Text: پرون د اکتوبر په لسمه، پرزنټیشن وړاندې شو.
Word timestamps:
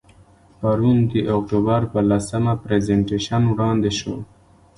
پرون 0.59 0.97
د 1.11 1.13
اکتوبر 1.35 1.81
په 1.91 1.99
لسمه، 2.09 2.53
پرزنټیشن 2.63 3.41
وړاندې 3.49 3.91
شو. 3.99 4.15